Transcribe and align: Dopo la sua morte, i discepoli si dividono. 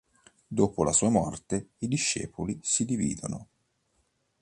Dopo 0.47 0.83
la 0.83 0.93
sua 0.93 1.09
morte, 1.09 1.73
i 1.77 1.87
discepoli 1.87 2.59
si 2.63 2.85
dividono. 2.85 3.47